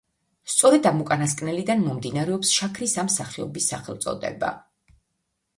[0.53, 4.51] სწორედ ამ უკანასკნელიდან მომდინარეობს შაქრის ამ სახეობის სახელწოდება.